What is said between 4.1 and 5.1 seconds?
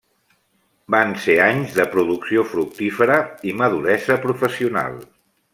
professional.